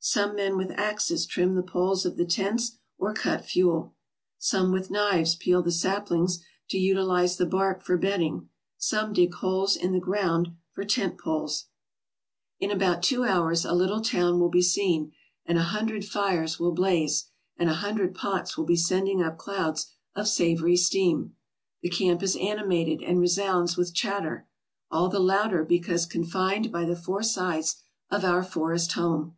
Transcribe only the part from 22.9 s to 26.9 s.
and re sounds with chatter, all the louder because confined by